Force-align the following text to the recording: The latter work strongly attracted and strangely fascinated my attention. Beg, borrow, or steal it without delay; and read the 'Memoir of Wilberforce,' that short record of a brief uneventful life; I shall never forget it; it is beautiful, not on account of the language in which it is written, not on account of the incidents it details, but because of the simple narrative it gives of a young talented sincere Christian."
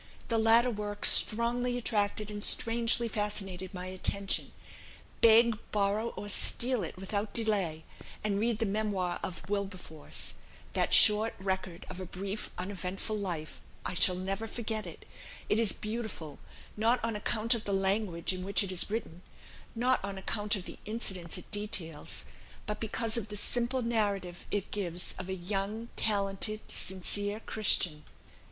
The 0.29 0.39
latter 0.39 0.71
work 0.71 1.05
strongly 1.05 1.77
attracted 1.77 2.31
and 2.31 2.43
strangely 2.43 3.07
fascinated 3.07 3.71
my 3.71 3.85
attention. 3.85 4.51
Beg, 5.21 5.59
borrow, 5.71 6.07
or 6.17 6.27
steal 6.27 6.83
it 6.83 6.97
without 6.97 7.35
delay; 7.35 7.85
and 8.23 8.39
read 8.39 8.57
the 8.57 8.65
'Memoir 8.65 9.19
of 9.21 9.47
Wilberforce,' 9.47 10.33
that 10.73 10.91
short 10.91 11.35
record 11.37 11.85
of 11.87 11.99
a 11.99 12.07
brief 12.07 12.49
uneventful 12.57 13.15
life; 13.15 13.61
I 13.85 13.93
shall 13.93 14.15
never 14.15 14.47
forget 14.47 14.87
it; 14.87 15.05
it 15.49 15.59
is 15.59 15.71
beautiful, 15.71 16.39
not 16.75 16.99
on 17.05 17.15
account 17.15 17.53
of 17.53 17.65
the 17.65 17.71
language 17.71 18.33
in 18.33 18.43
which 18.43 18.63
it 18.63 18.71
is 18.71 18.89
written, 18.89 19.21
not 19.75 20.03
on 20.03 20.17
account 20.17 20.55
of 20.55 20.65
the 20.65 20.79
incidents 20.83 21.37
it 21.37 21.51
details, 21.51 22.25
but 22.65 22.79
because 22.79 23.17
of 23.17 23.27
the 23.29 23.35
simple 23.37 23.83
narrative 23.83 24.47
it 24.49 24.71
gives 24.71 25.13
of 25.19 25.29
a 25.29 25.35
young 25.35 25.89
talented 25.95 26.61
sincere 26.69 27.39
Christian." 27.41 28.03